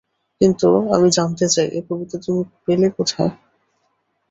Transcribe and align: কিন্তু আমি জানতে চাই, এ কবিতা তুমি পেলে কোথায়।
কিন্তু 0.41 0.69
আমি 0.93 1.07
জানতে 1.11 1.45
চাই, 1.47 1.67
এ 1.69 1.79
কবিতা 1.87 2.17
তুমি 2.25 2.41
পেলে 2.65 2.87
কোথায়। 2.97 3.31